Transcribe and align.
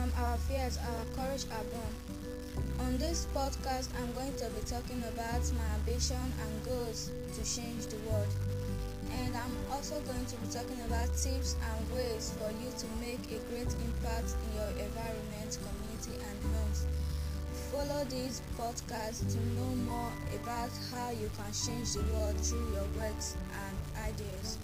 Our 0.00 0.38
fears, 0.48 0.78
our 0.78 1.04
courage 1.12 1.44
are 1.52 1.64
born. 1.76 1.92
On 2.80 2.96
this 2.96 3.26
podcast, 3.36 3.92
I'm 4.00 4.10
going 4.14 4.32
to 4.40 4.48
be 4.56 4.64
talking 4.64 4.96
about 5.04 5.44
my 5.52 5.68
ambition 5.76 6.16
and 6.16 6.64
goals 6.64 7.10
to 7.36 7.40
change 7.44 7.84
the 7.84 8.00
world. 8.08 8.32
And 9.12 9.36
I'm 9.36 9.52
also 9.70 10.00
going 10.08 10.24
to 10.24 10.36
be 10.40 10.48
talking 10.48 10.80
about 10.88 11.12
tips 11.12 11.54
and 11.60 11.80
ways 11.92 12.32
for 12.40 12.48
you 12.48 12.72
to 12.80 12.86
make 13.04 13.20
a 13.28 13.44
great 13.52 13.68
impact 13.68 14.40
in 14.40 14.56
your 14.56 14.72
environment, 14.88 15.58
community, 15.60 16.16
and 16.16 16.38
homes. 16.56 16.86
Follow 17.68 18.02
this 18.08 18.40
podcast 18.56 19.20
to 19.36 19.38
know 19.52 19.74
more 19.84 20.12
about 20.40 20.72
how 20.96 21.10
you 21.10 21.28
can 21.36 21.52
change 21.52 21.92
the 21.92 22.02
world 22.16 22.40
through 22.40 22.72
your 22.72 22.88
words 22.96 23.36
and 23.52 23.76
ideas. 24.08 24.56